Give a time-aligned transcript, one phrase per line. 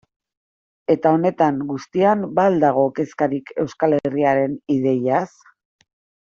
[0.93, 5.29] Eta honetan guztian ba al dago kezkarik Euskal Herriaren ideiaz?